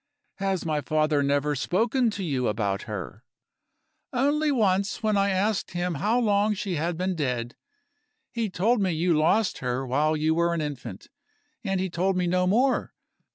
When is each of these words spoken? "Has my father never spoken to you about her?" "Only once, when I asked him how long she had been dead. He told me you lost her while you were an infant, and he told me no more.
"Has 0.37 0.65
my 0.65 0.81
father 0.81 1.21
never 1.21 1.53
spoken 1.55 2.09
to 2.09 2.23
you 2.23 2.47
about 2.47 2.81
her?" 2.89 3.23
"Only 4.11 4.51
once, 4.51 5.03
when 5.03 5.15
I 5.15 5.29
asked 5.29 5.73
him 5.73 5.93
how 5.93 6.19
long 6.19 6.55
she 6.55 6.73
had 6.73 6.97
been 6.97 7.13
dead. 7.13 7.55
He 8.31 8.49
told 8.49 8.81
me 8.81 8.93
you 8.93 9.13
lost 9.15 9.59
her 9.59 9.85
while 9.85 10.17
you 10.17 10.33
were 10.33 10.55
an 10.55 10.61
infant, 10.61 11.07
and 11.63 11.79
he 11.79 11.87
told 11.87 12.17
me 12.17 12.25
no 12.25 12.47
more. 12.47 12.95